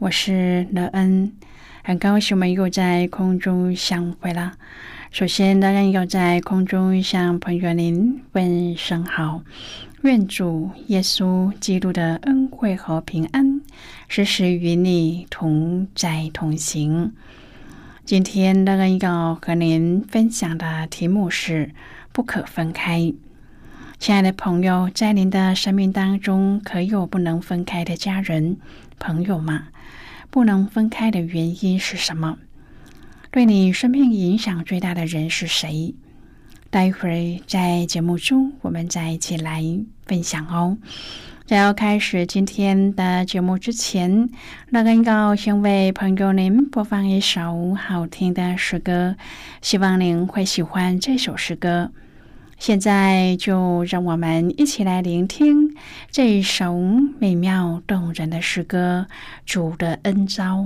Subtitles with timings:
[0.00, 1.32] 我是乐恩。
[1.84, 4.54] 很高兴我们又在空中相会了。
[5.12, 9.42] 首先，当然要在空中向朋友您问声好，
[10.02, 13.60] 愿主耶稣基督的恩惠和平安
[14.08, 17.12] 时时与你同在同行。
[18.04, 21.70] 今天，当然要和您分享的题目是
[22.12, 23.14] “不可分开”。
[24.00, 28.58] 亲爱的朋友，在您的生命当中，可有不能分开的家人、
[28.98, 29.68] 朋友吗？
[30.34, 32.38] 不能分开的原因是什么？
[33.30, 35.94] 对你生命影响最大的人是谁？
[36.70, 39.62] 待会儿在节目中，我们再一起来
[40.06, 40.76] 分享哦。
[41.46, 44.28] 在要开始今天的节目之前，
[44.70, 49.14] 那个要先为朋友您播放一首好听的诗歌，
[49.62, 51.92] 希望您会喜欢这首诗歌。
[52.58, 55.76] 现在就让我们一起来聆听
[56.10, 56.74] 这一首
[57.18, 59.06] 美妙动人的诗歌
[59.44, 60.58] 《主的恩招》。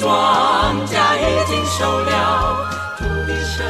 [0.00, 2.08] 庄稼已经收了，
[2.98, 3.66] 土地声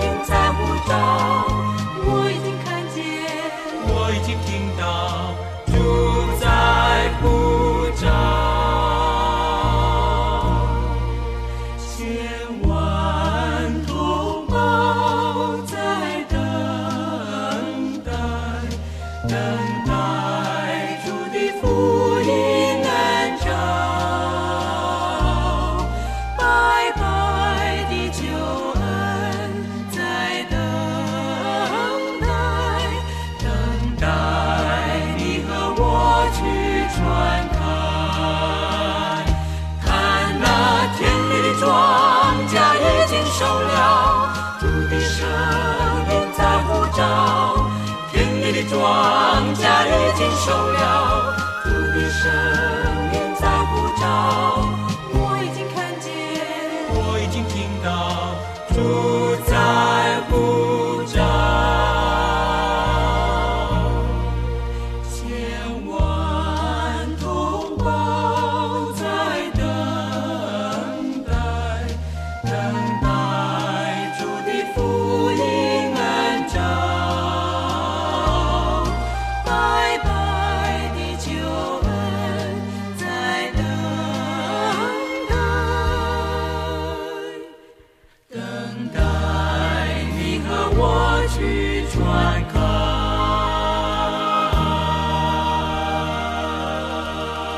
[0.00, 1.61] 音在舞蹈，
[43.42, 44.28] 收了，
[44.60, 47.56] 土地的声音在呼召，
[48.12, 52.30] 田里的庄稼已经收了，土地的声
[53.12, 54.51] 音在呼召。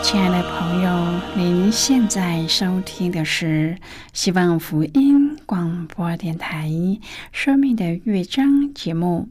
[0.04, 3.78] 亲爱的朋友，您现在收听的是
[4.12, 6.68] 希望福音广播电台
[7.32, 9.30] 《生命的乐章》节目。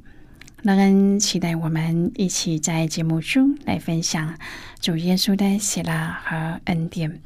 [0.64, 4.34] 乐恩期待我们一起在节目中来分享
[4.82, 7.22] 主耶稣的喜乐和恩典。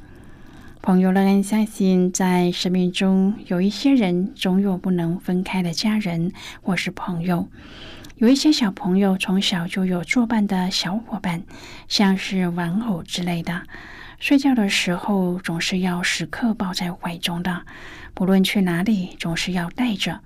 [0.82, 7.48] 朋友，乐恩相信，在生命中有一些人总有不能分开的家人或是朋友。
[8.18, 11.44] 有一些小朋友从小就有作伴的小伙伴，
[11.86, 13.62] 像是玩偶之类的，
[14.18, 17.62] 睡觉的时候总是要时刻抱在怀中的，
[18.14, 20.18] 不论去哪里总是要带着。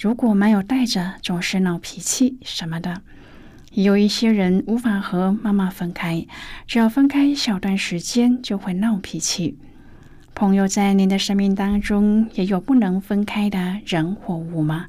[0.00, 3.02] 如果没有带着，总是闹脾气什么的。
[3.70, 6.26] 有一些人无法和妈妈分开，
[6.66, 9.56] 只要分开一小段时间就会闹脾气。
[10.34, 14.86] 朋友在您的生命当中也有不能分开的人或物吗？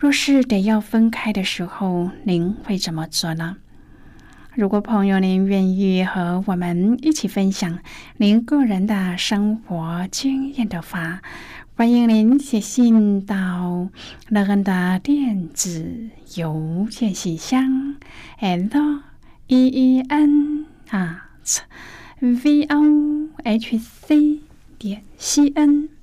[0.00, 3.58] 若是得要分开的时候，您会怎么做呢？
[4.54, 7.78] 如果朋友您愿意和我们一起分享
[8.16, 11.20] 您个人的生活经验的话，
[11.76, 13.90] 欢迎您写信到
[14.30, 17.96] 乐恩的电子邮件信箱
[18.38, 19.02] ，l
[19.48, 21.28] e e n 啊
[22.20, 24.40] v o h c
[24.78, 25.99] 点 c n。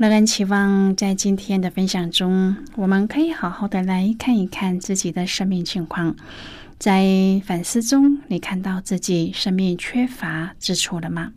[0.00, 6.16] 乐恩期望在今天的分享中，我们可以好好的来看一看自己的生命情况，
[6.78, 11.32] 在反思中，你看到自己生命缺乏之处了吗？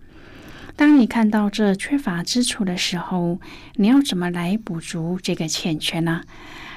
[0.77, 3.41] 当你看到这缺乏之处的时候，
[3.75, 6.21] 你要怎么来补足这个欠缺呢？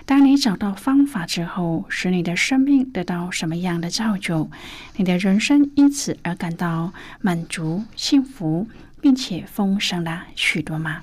[0.04, 4.50] 当你找到方法之后，使你的生命得到什么样的造就？
[4.96, 8.66] 你的人生因此而感到满足、幸福，
[9.00, 11.02] 并且丰盛了许多吗？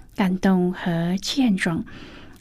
[0.15, 1.83] 感动和见证。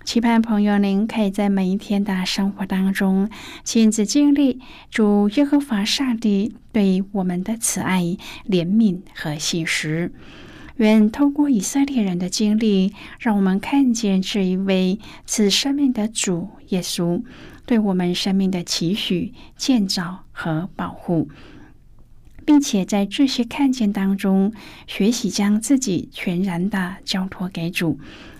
[0.02, 3.28] 期盼朋友，您可以在每一天的生活当中
[3.62, 8.02] 亲自经历主耶和华上帝对我们的慈爱、
[8.48, 10.12] 怜悯和信实。
[10.76, 17.22] 愿透过以色列人的经历，让我们看见这一位赐生命的主耶稣
[17.66, 21.28] 对我们生命的期许、建造和保护，
[22.44, 24.52] 并且在这些看见当中
[24.86, 27.98] 学习将自己全然的交托给主。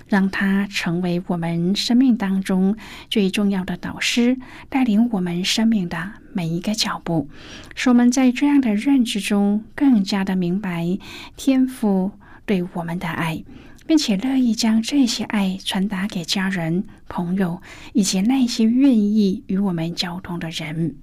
[0.09, 2.77] 让他成为我们生命当中
[3.09, 4.37] 最重要的导师，
[4.69, 7.29] 带领我们生命的每一个脚步，
[7.77, 10.99] 使我们在这样的认知中更加的明白
[11.37, 12.11] 天父
[12.45, 13.45] 对我们的爱，
[13.87, 17.63] 并且乐意将这些爱传达给家人、朋友
[17.93, 20.97] 以及那些愿意与我们交通的人。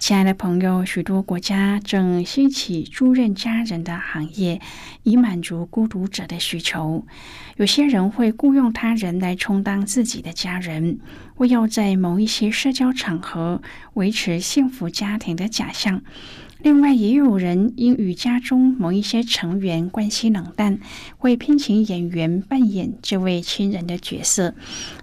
[0.00, 4.58] 亲爱的朋友，许多国家正兴起租任家人的行业，
[5.02, 7.04] 以满足孤独者的需求。
[7.58, 11.00] 有些人会雇佣他人来充当自己的家人，
[11.36, 13.60] 为要在某一些社交场合
[13.92, 16.00] 维持幸福家庭的假象。
[16.62, 20.80] 另外，也有人因与家中某一些成员关系冷淡，
[21.18, 24.54] 会聘请演员扮演这位亲人的角色，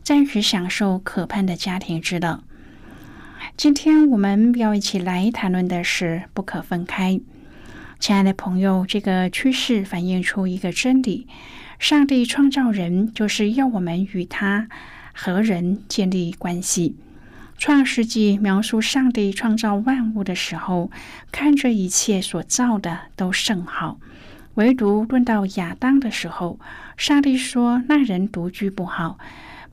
[0.01, 2.43] 暂时享受可盼的家庭之乐。
[3.57, 7.19] 今天我们要一起来谈论的是不可分开。
[7.97, 11.27] 亲爱的朋友，这个趋势反映出一个真理：
[11.79, 14.69] 上帝创造人，就是要我们与他
[15.11, 16.97] 和人建立关系。
[17.57, 20.91] 创世纪描述上帝创造万物的时候，
[21.31, 23.99] 看着一切所造的都甚好，
[24.53, 26.59] 唯独论到亚当的时候，
[26.95, 29.17] 上帝说那人独居不好，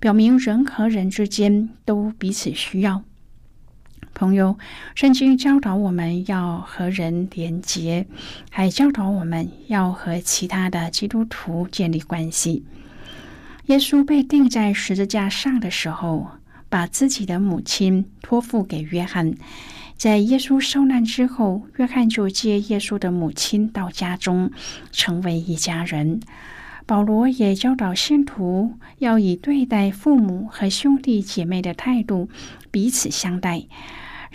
[0.01, 3.03] 表明人和人之间都彼此需要。
[4.15, 4.57] 朋友，
[4.95, 8.07] 圣经教导我们要和人连结，
[8.49, 12.65] 还教导我们要和其他的基督徒建立关系。
[13.67, 16.29] 耶稣被钉在十字架上的时候，
[16.69, 19.35] 把自己的母亲托付给约翰。
[19.97, 24.51] 在耶稣受难之后，约翰就接耶稣的母亲到家中，
[24.93, 26.21] 成为一家人。
[26.87, 32.29] 保罗也教导信徒要以对待父母和兄弟姐妹的态度
[32.71, 33.63] 彼此相待。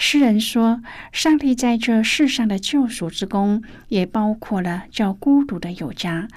[0.02, 6.30] 诗人说：“上帝在这世上的救赎之功，也包括了叫孤独的有家，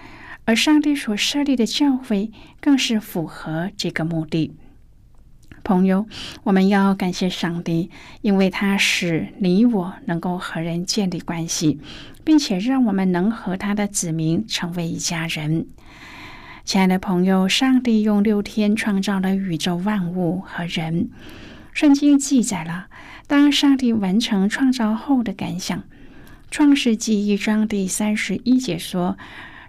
[0.45, 4.53] 而上帝所设立的教会，更是符合这个目的。”
[5.63, 6.09] 朋友，
[6.43, 7.89] 我们要感谢上帝，
[8.21, 11.79] 因为他使你我能够和人建立关系，
[12.25, 15.69] 并且让我们能和他的子民成为一家人。
[16.65, 21.11] 亲爱的朋友，上帝用六天创造了宇宙万物和人。
[21.73, 22.89] 圣经记载了。
[23.27, 25.79] 当上帝完成创造后的感想，
[26.51, 29.17] 《创世纪》一章第三十一节说：“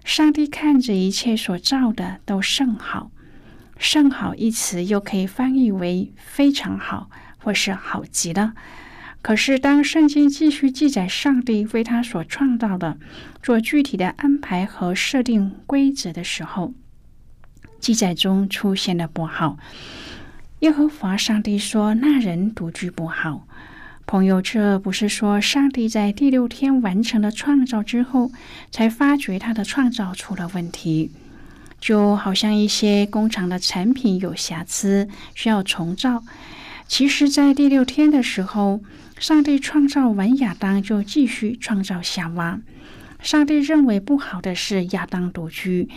[0.04, 3.10] 上帝看着一切所造的都甚好。”
[3.76, 8.54] 甚好一词又可以翻译为非常好，或是好极了。
[9.20, 12.98] 可是，当圣经继续记载上帝为他所创造的
[13.42, 16.72] 做具体的安排和设定规则的时候，
[17.80, 19.58] 记载中出现了不好。
[20.60, 23.46] 耶和华上帝说：“那人独居不好。”
[24.06, 28.30] 朋友，这不是说上帝在第六天完成了创造之后，
[28.70, 31.10] 才发觉他的创造出了问题。
[31.80, 36.22] 就好像一些工厂的产品有瑕疵，需要重造。
[36.86, 38.80] 其实，在第六天的时候，
[39.18, 42.60] 上帝创造完亚当，就继续创造夏娃。
[43.20, 45.88] 上帝认为不好的是亚当独居，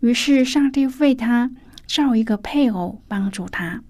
[0.00, 1.50] 于是上帝为他
[1.86, 3.82] 造一个配偶帮助他。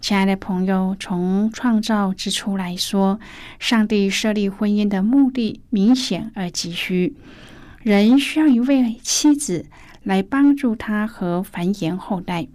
[0.00, 3.20] 亲爱的朋友，从创造之初来说，
[3.58, 7.14] 上帝设立婚姻的目的明显而急需，
[7.82, 9.66] 人需要一位妻子。
[10.02, 12.48] 来帮助他和繁衍后代，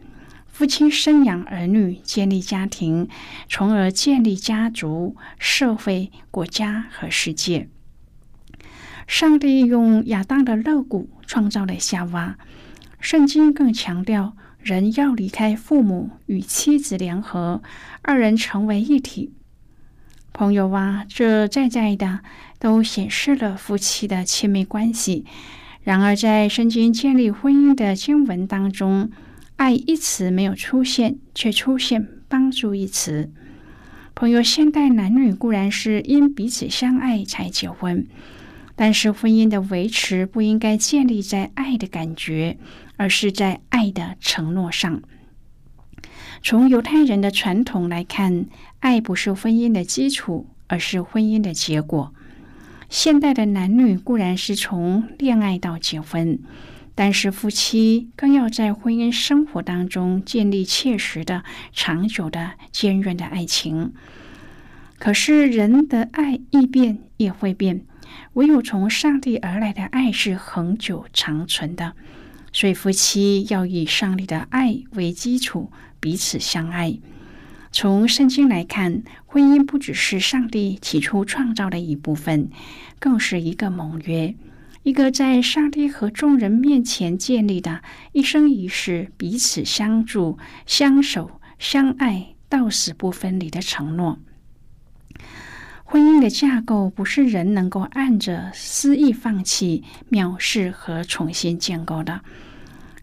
[0.48, 3.08] 夫妻生养儿女，建立家庭，
[3.48, 7.70] 从而建立家族、社会、国家和世界。
[9.06, 12.36] 上帝用亚当的肋骨创造了夏娃。
[13.00, 17.62] 圣经更强调，人要离开父母，与妻子联合，
[18.02, 19.32] 二人成为一体。
[20.34, 22.22] 朋友啊，这在在的
[22.58, 25.24] 都显示了夫妻的亲密关系。
[25.84, 29.12] 然而，在圣经建立婚姻的经文当中
[29.58, 33.30] ，“爱”一词没有出现，却出现“帮助”一词。
[34.16, 38.08] 朋友，现代男女固然是因彼此相爱才结婚，
[38.76, 42.58] 但是婚姻的维持不应该建立在爱的感觉，
[42.98, 45.02] 而是在爱的承诺上。
[46.44, 48.46] 从犹太人的传统来看，
[48.80, 52.14] 爱不是婚姻的基础，而是婚姻的结果。
[52.88, 56.40] 现代的男女固然是从恋爱到结婚，
[56.94, 63.94] 但是夫妻更要在婚姻生活当中建立切实的、长久的、坚韧的爱情。
[65.00, 67.86] 可是人的爱易变也会变，
[68.34, 71.94] 唯有从上帝而来的爱是恒久长存的。
[72.56, 76.98] 所以夫妻要以上帝的爱为基础，彼此相爱。
[77.74, 82.50] 从圣经来看，婚姻不只是上帝起初创造的一部分，
[82.98, 84.34] 更是一个盟约，
[84.84, 87.82] 一个在上帝和众人面前建立的
[88.14, 94.18] 一生一世彼此相助、相守、相爱、到死不分离的承诺。
[95.84, 102.22] 婚姻的架构不是人能够按着私意放弃、藐视和重新建构的。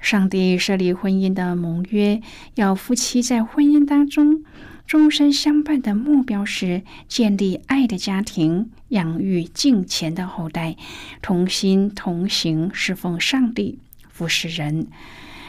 [0.02, 2.20] 上帝设立婚姻的盟约，
[2.56, 4.42] 要夫妻在婚姻当中
[4.84, 10.76] 终身相伴的目标是建立爱的家庭，养育敬虔的后代，
[11.22, 13.78] 同心同行侍奉上帝，
[14.10, 14.88] 服侍人，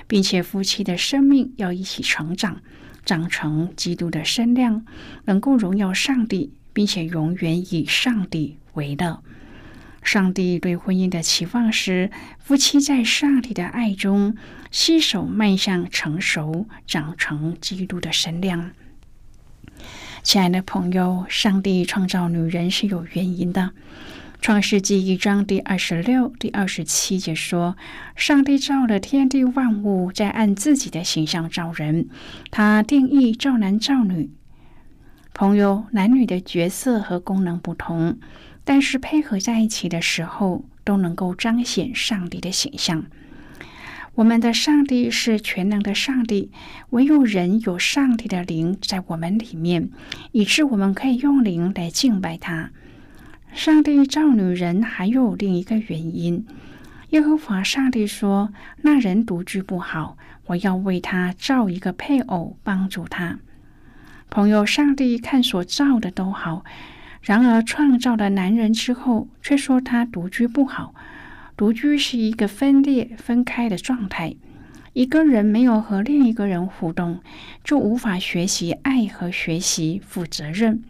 [0.08, 2.62] 并且夫妻的生命要一起成长，
[3.04, 4.86] 长成基督的身量，
[5.26, 9.24] 能够荣耀上帝，并且永远以上帝为乐。
[10.04, 14.36] 上帝对婚姻的期望是，夫妻在上帝的爱中
[14.70, 18.72] 携手迈向成熟，长成基督的身量。
[20.22, 23.72] 亲爱的朋友，上帝创造女人是有原因的。
[24.42, 27.78] 创世纪一章第二十六、第二十七节说
[28.16, 32.10] ：“上帝造了天地万物，在按自己的形象造人，
[32.52, 34.30] 他定义造男造女。”
[35.36, 38.20] 朋友，男女的角色和功能不同。
[38.64, 43.06] 但是配合在一起的时候，都能够彰显上帝的形象。
[44.14, 46.52] 我们的上帝是全能的上帝，
[46.92, 49.90] 唯有人有上帝的灵在我们里面，
[50.32, 52.70] 以致我们可以用灵来敬拜他。
[53.54, 56.46] 上帝造女人还有另一个原因。
[57.10, 63.40] 耶和华上帝说：“那人独居不好，我要为他造一个配偶帮助他。”
[64.34, 66.66] 朋友，上帝看所造的都好。
[67.22, 70.96] 然而，创造了男人之后，却说他独居不好。
[71.56, 74.34] 独居是一个分裂、分开的状态。
[74.94, 77.20] 一个人没有和另一个人互动，
[77.64, 80.82] 就无法学习爱和学习负责任，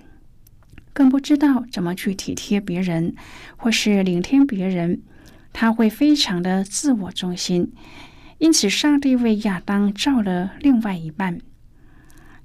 [0.94, 3.14] 更不知道怎么去体贴别人，
[3.58, 5.02] 或是聆听别人。
[5.52, 7.74] 他会非常的自我中心。
[8.38, 11.42] 因此，上帝为亚当造了另外一半。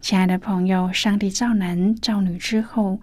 [0.01, 3.01] 亲爱的朋友，上帝造男造女之后。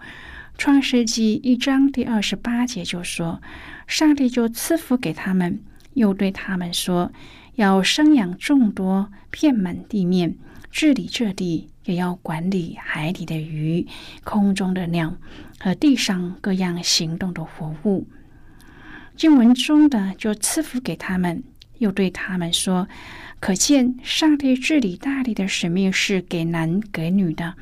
[0.58, 3.42] 创世纪一章第二十八节就说
[3.86, 5.60] ：“上帝就赐福给他们，
[5.92, 7.12] 又对他们说，
[7.56, 10.34] 要生养众多，遍满地面，
[10.70, 13.86] 治理这地，也要管理海里的鱼、
[14.24, 15.14] 空中的鸟
[15.60, 18.06] 和地上各样行动的活物。”
[19.14, 21.44] 经文中的就赐福给他们，
[21.78, 22.88] 又对他们说
[23.40, 27.54] ：“可见上帝治理大地的使命是给男给女的。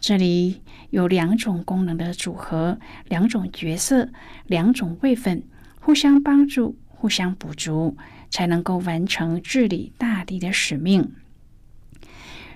[0.00, 4.08] 这里有两种功能的组合，两种角色，
[4.46, 5.42] 两种位分，
[5.80, 7.96] 互相帮助，互相补足，
[8.30, 11.12] 才能够完成治理大地的使命。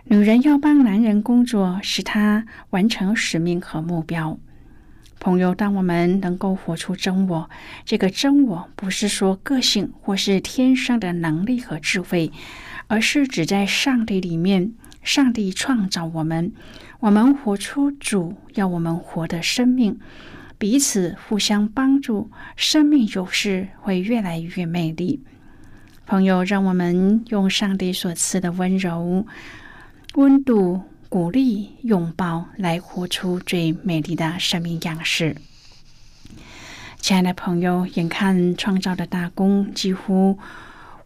[0.04, 4.38] 女人要帮男人工作，使他完成使命和目标。”
[5.20, 7.50] 朋友，当我们能够活出真我，
[7.84, 12.30] 这个真我不是说个性或是天生的能力和智慧，
[12.86, 14.72] 而是指在上帝里面，
[15.02, 16.52] 上帝创造我们，
[17.00, 19.98] 我们活出主要我们活的生命，
[20.56, 25.22] 彼此互相帮助，生命就是会越来越美丽。
[26.06, 29.26] 朋友，让我们用上帝所赐的温柔、
[30.14, 30.82] 温度。
[31.08, 35.36] 鼓励、拥抱，来活出最美丽的生命样式。
[37.00, 40.38] 亲爱的朋友，眼看创造的大功几乎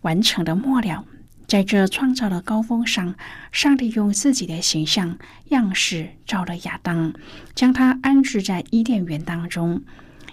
[0.01, 1.05] 完成的末了，
[1.47, 3.15] 在这创造的高峰上，
[3.53, 5.17] 上帝用自己的形象
[5.51, 7.15] 样式造了亚当，
[7.55, 9.83] 将他安置在伊甸园当中。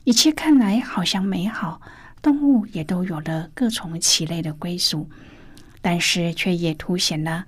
[0.04, 1.80] 一切看来好像美好，
[2.24, 5.08] 动物也都有了各从其类的归属，
[5.80, 7.46] 但是却也凸显了。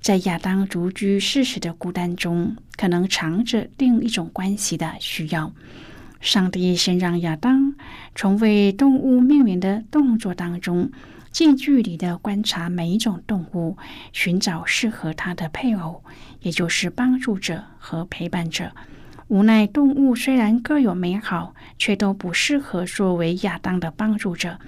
[0.00, 5.52] 在亚当独居世时的孤单中，可能藏着另一种关系的需要。
[6.20, 7.74] 上帝先让亚当
[8.14, 10.90] 从为动物命名的动作当中，
[11.30, 13.76] 近距离的观察每一种动物，
[14.12, 16.02] 寻找适合他的配偶，
[16.40, 18.72] 也就是帮助者和陪伴者。
[19.28, 24.58] 无奈，动物虽然各有美好，却都不适合作为亚当的帮助者。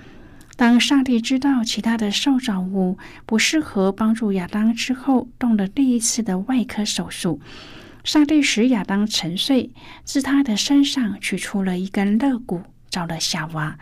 [0.56, 7.40] 当上帝知道其他的受造物不适合帮助亚当之后，动了第一次的外科手术。
[8.04, 9.70] 上帝使亚当沉睡，
[10.04, 13.78] 自他的身上取出了一根肋骨，造了夏娃，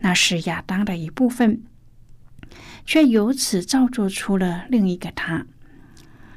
[0.00, 1.62] 那是亚当的一部分，
[2.84, 5.46] 却由此造作出了另一个他。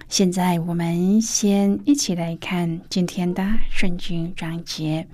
[0.08, 5.08] 现在，我们先一起来看今天的圣经章节。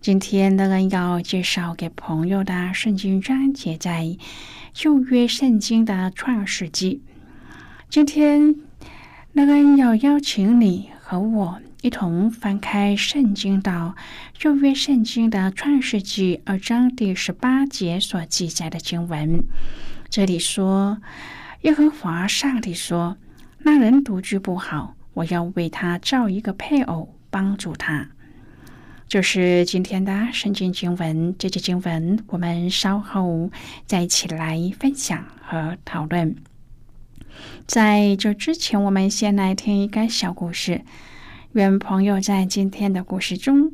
[0.00, 4.16] 今天乐恩要介绍给朋友的圣经章节在
[4.72, 7.02] 旧约圣经的创世纪。
[7.90, 8.56] 今天
[9.34, 13.94] 乐恩要邀请你和我一同翻开圣经到
[14.32, 19.44] 旧约圣经的创世纪二章第十八节所记载的经文。
[20.08, 21.02] 这里说
[21.60, 23.18] ：“耶和华上帝说，
[23.58, 28.08] 那人独居不好，我要为他造一个配偶，帮助他。”
[29.10, 33.50] 就是今天的圣经经文，这节经文我们稍后
[33.84, 36.36] 再一起来分享和讨论。
[37.66, 40.82] 在这之前，我们先来听一个小故事。
[41.54, 43.72] 愿朋友在今天的故事中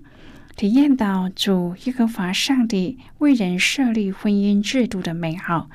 [0.57, 5.69] 体验到主耶和华上帝为人设立婚姻制度的美好。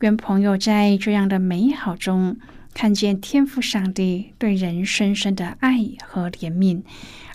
[0.00, 2.36] 愿朋友在这样的美好中
[2.74, 6.82] 看见天赋上帝对人深深的爱和怜悯。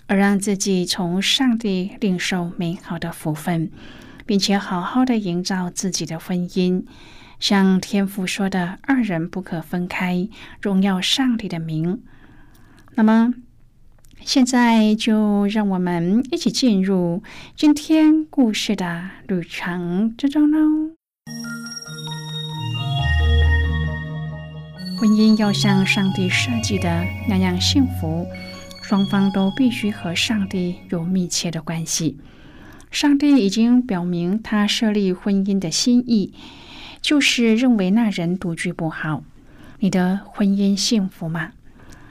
[0.06, 3.70] 而让自己从上帝领受美好的福分，
[4.24, 6.84] 并且好好的营造自己的婚姻，
[7.40, 10.28] 像天父说的“二人不可分开，
[10.60, 12.02] 荣耀上帝的名”。
[12.94, 13.34] 那么，
[14.20, 17.22] 现在就让我们一起进入
[17.54, 20.92] 今天故事的旅程之中喽。
[24.98, 28.26] 婚姻要像上帝设计的那样幸福。
[28.88, 32.18] 双方都必须和上帝有密切的关系。
[32.88, 36.32] 上帝已经表明他设立婚姻的心意，
[37.00, 39.24] 就是认为那人独居不好。
[39.80, 41.50] 你的婚姻幸福吗？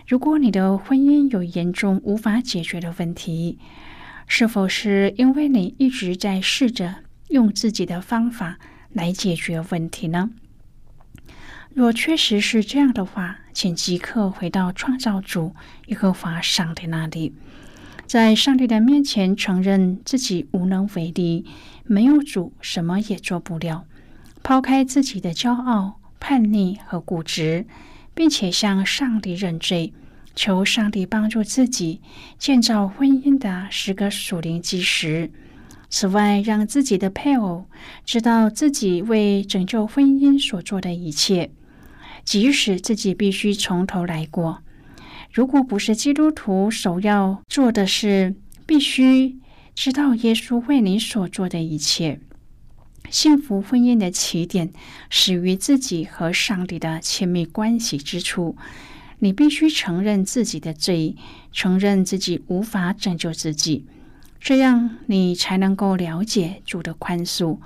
[0.05, 3.57] 如果你的婚姻有严重无法解决的问题，
[4.27, 6.95] 是否是因为你一直在试着
[7.29, 8.59] 用自己的方法
[8.91, 10.31] 来解决问题呢？
[11.75, 15.53] 若确实是这样的话，请即刻回到创造主
[15.87, 17.33] 耶和华上帝那里，
[18.05, 21.43] 在上帝的面前承认自己无能为力，
[21.83, 23.83] 没有主什么也做不了，
[24.41, 27.65] 抛开自己的骄傲、叛逆和固执，
[28.13, 29.91] 并且向上帝认罪，
[30.33, 31.99] 求上帝帮助自己
[32.39, 35.29] 建造婚姻的十个属灵基石。
[35.89, 37.65] 此外，让自己的配偶
[38.05, 41.51] 知道自己为拯救婚姻所做的一切。
[42.25, 44.63] 即使自己必须从头来过，
[45.31, 48.35] 如果不是基督徒，首要做的是
[48.65, 49.37] 必须
[49.75, 52.19] 知道耶稣为你所做的一切。
[53.11, 54.73] 幸福婚姻的起点
[55.11, 58.57] 始于自己和上帝的亲密关系之处。
[59.19, 61.15] 你必须承认自己的罪，
[61.51, 63.85] 承认自己无法拯救自己，
[64.39, 67.59] 这样你才能够了解主的宽恕，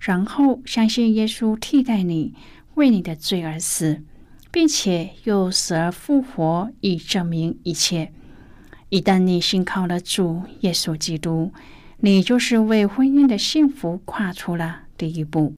[0.00, 2.32] 然后相信耶稣替代你。
[2.74, 4.02] 为你的罪而死，
[4.50, 8.12] 并且又死而复活，以证明一切。
[8.88, 11.52] 一旦你信靠了主耶稣基督，
[11.98, 15.54] 你就是为婚姻的幸福跨出了第一步。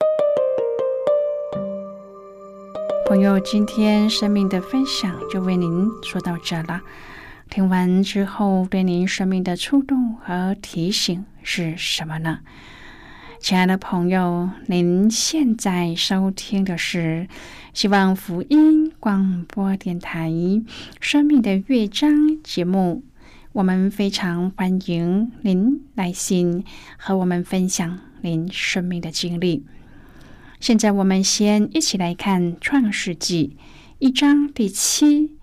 [3.08, 6.80] 朋友，今天生命的分享就为您说到这了。
[7.48, 12.40] 听完之后，对您生命的触动和提醒是什么呢？
[13.46, 17.28] 亲爱的朋友，您现在收听的是
[17.72, 20.28] 希望福音广播电台
[21.00, 22.10] 《生命的乐章》
[22.42, 23.04] 节目。
[23.52, 26.64] 我们非常欢迎您来信
[26.98, 29.64] 和我们分享您生命的经历。
[30.58, 33.56] 现在，我们先一起来看《创世纪》
[34.00, 35.36] 一章第七、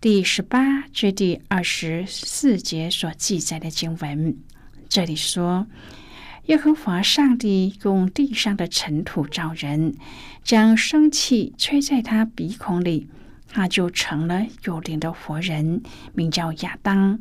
[0.00, 4.36] 第十八至第二十四节所记载的经文。
[4.88, 5.66] 这里说
[6.48, 9.94] ：“耶和华上帝用地上的尘土造人，
[10.42, 13.08] 将生气吹在他鼻孔里，
[13.48, 15.82] 他就成了有灵的活人，
[16.12, 17.18] 名叫亚当。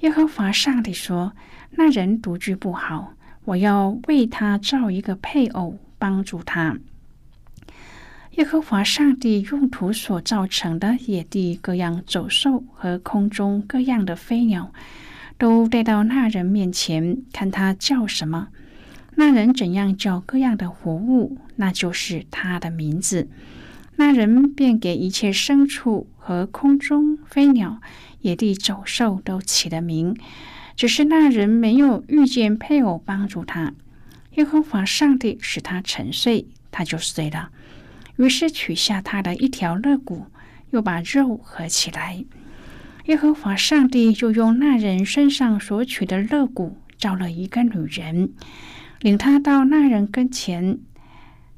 [0.00, 1.32] 耶和华上帝说：
[1.72, 6.78] 那人独居不好，我要为他造一个配偶。”帮助他。
[8.36, 14.72] 耶和华上帝用土所造成的野地各样走兽和空中各样的飞鸟，
[15.38, 18.48] 都带到那人面前，看他叫什么。
[19.14, 23.28] 那人怎样叫各样的活物，那就是他的名字。
[23.96, 27.80] 那人便给一切牲畜和空中飞鸟、
[28.20, 30.16] 野地走兽都起了名。
[30.76, 33.74] 只是那人没有遇见配偶帮助他。
[34.34, 37.50] 耶和华上帝使他沉睡，他就睡了。
[38.16, 40.26] 于是取下他的一条肋骨，
[40.70, 42.24] 又把肉合起来。
[43.08, 48.34] 耶和华上帝就用那人身上所取的肋骨造了一个女人，
[49.00, 50.78] 领他到那人跟前。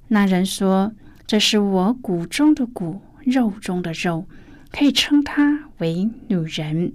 [0.06, 0.92] 那人说
[1.26, 4.28] ：“这是我骨中的骨，肉中的肉，
[4.70, 6.92] 可以称她为女人，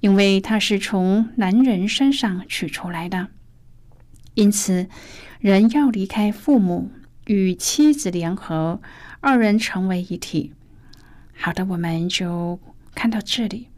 [0.00, 3.28] 因为她是从男人身上取出来的。”
[4.36, 4.90] 因此，
[5.38, 6.90] 人要离开父母，
[7.24, 8.82] 与妻子联合，
[9.20, 10.52] 二人成为一体。
[11.34, 12.60] 好的，我们就
[12.94, 13.68] 看到这里。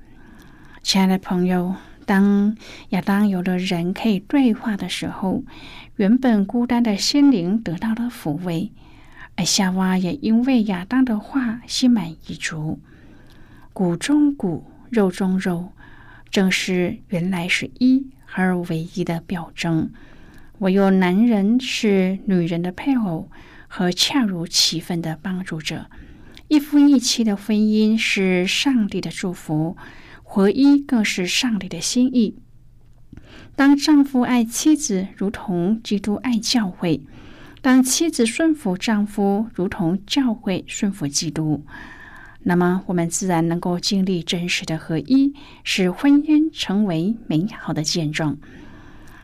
[0.82, 2.56] 亲爱的朋友，当
[2.88, 5.44] 亚当有了人可以对话的时候，
[5.96, 8.72] 原本孤单的心灵得到了抚慰，
[9.36, 12.80] 而夏娃也因为亚当的话心满意足。
[13.72, 15.72] 骨中骨，肉中肉，
[16.30, 19.90] 正是原来是一而唯一的表征。
[20.58, 23.30] 唯有男人是女人的配偶
[23.68, 25.86] 和恰如其分的帮助者，
[26.48, 29.76] 一夫一妻的婚姻是上帝的祝福，
[30.34, 32.36] 合一更是上帝的心意。
[33.54, 37.02] 当丈夫爱妻子如同基督爱教会，
[37.60, 41.66] 当妻子顺服丈夫如同教会顺服基督，
[42.44, 48.38] 那么我们自然能够经历真实的合一，使婚姻成为美好的见证。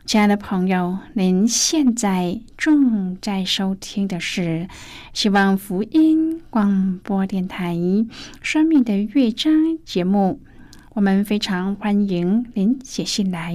[0.05, 4.68] 亲爱的朋友，您现在正在收听的是
[5.14, 7.75] 希望福音广播电台
[8.42, 9.51] 《生命的乐章》
[9.87, 10.42] 节目。
[10.99, 13.55] 我们非常欢迎您写信来，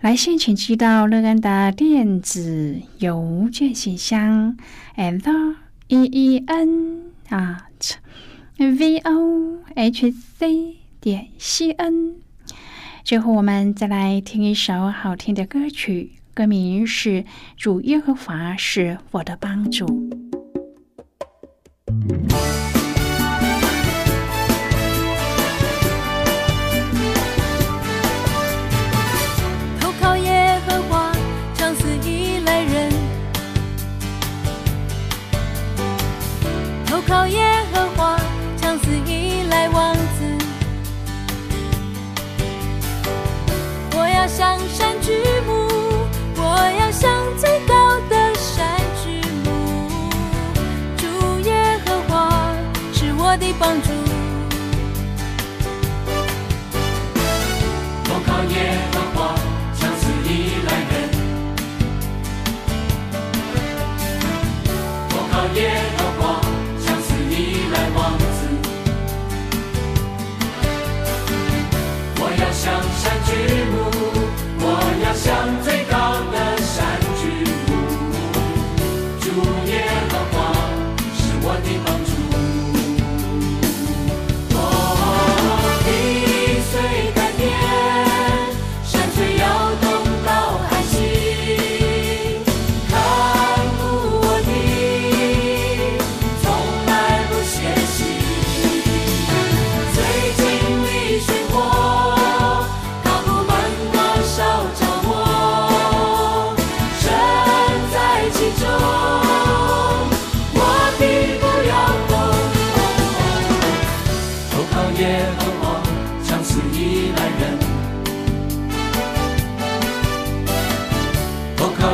[0.00, 4.56] 来信请寄到乐安的电子邮件信箱
[4.94, 5.56] ：l
[5.88, 7.96] e e n at
[8.56, 12.14] v o h c 点 c n。
[13.02, 17.22] 最后，我们再来听一首好听的歌曲，歌名是
[17.56, 19.86] 《主耶和华是我的帮助》。
[53.58, 53.88] 帮助，
[58.04, 59.34] 投靠耶和华，
[59.76, 60.30] 常似依
[60.64, 60.94] 赖人；
[65.08, 65.60] 投靠耶
[65.96, 66.40] 和华，
[66.86, 67.34] 常似依
[67.72, 68.22] 赖王子。
[72.20, 72.64] 我要向
[73.00, 73.28] 山举
[73.72, 73.74] 目，
[74.60, 74.64] 我
[75.02, 75.26] 要向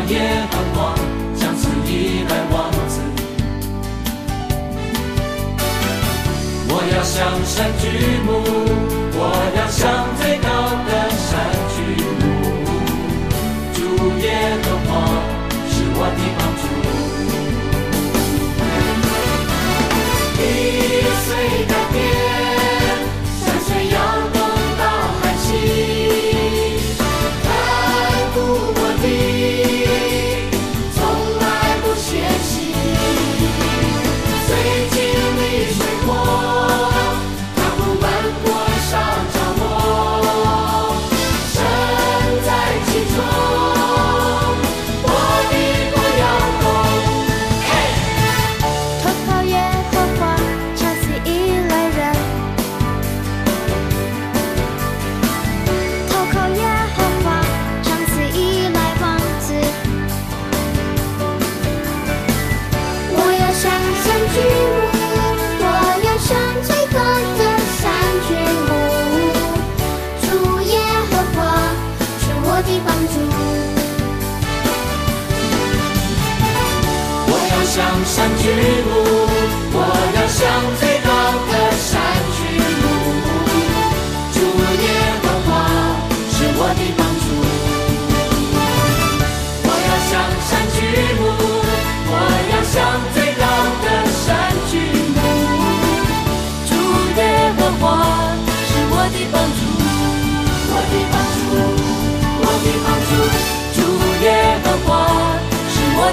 [0.09, 0.19] 夜
[0.51, 0.95] 繁华，
[1.35, 3.01] 将此一来忘此。
[6.69, 7.83] 我要向山举
[8.27, 8.29] 目，
[9.17, 9.21] 我
[9.57, 10.14] 要向。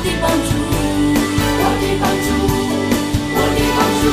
[0.03, 0.49] 的帮助，
[1.61, 2.27] 我的帮助，
[3.35, 4.03] 我的帮助，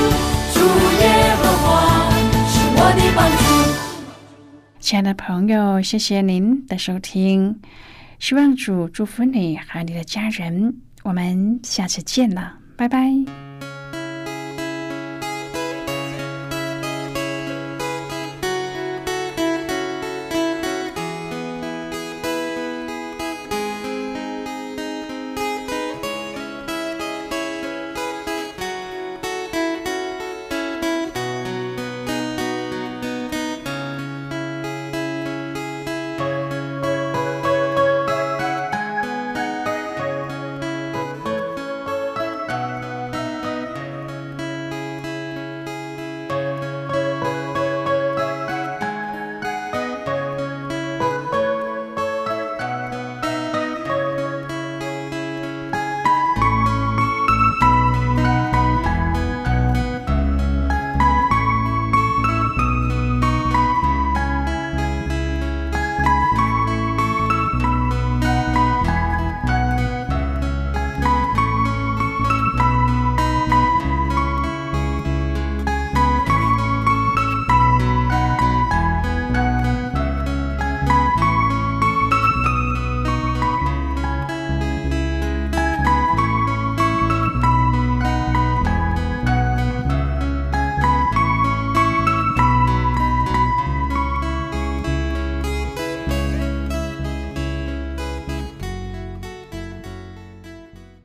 [0.54, 0.56] 主
[1.00, 1.04] 耶
[1.36, 1.66] 和华
[2.48, 3.42] 是我的帮助。
[4.80, 7.60] 亲爱的朋友，谢谢您的收听，
[8.18, 10.74] 希望主祝福你和你的家人。
[11.02, 13.47] 我们下次见了，拜拜。